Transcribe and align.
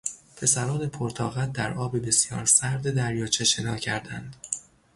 پسران 0.35 0.87
پرطاقت 0.89 1.51
در 1.51 1.73
آب 1.73 2.05
بسیار 2.07 2.45
سرد 2.45 2.89
دریاچه 2.95 3.43
شنا 3.43 3.77
کردند. 3.77 4.35